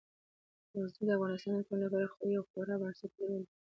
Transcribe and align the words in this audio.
غزني 0.77 1.03
د 1.07 1.09
افغانستان 1.17 1.53
د 1.57 1.61
ټولنې 1.67 1.85
لپاره 1.95 2.33
یو 2.35 2.43
خورا 2.49 2.75
بنسټيز 2.81 3.11
رول 3.17 3.29
لري. 3.33 3.47